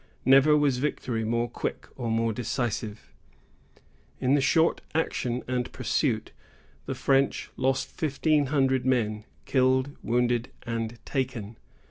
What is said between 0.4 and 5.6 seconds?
was victory more quick or more decisive. In the short action